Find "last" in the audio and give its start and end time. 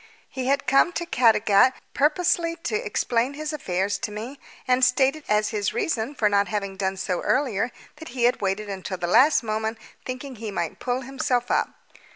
9.05-9.43